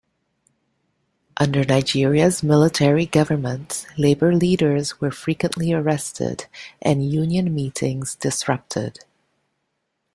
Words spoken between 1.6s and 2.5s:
Nigeria's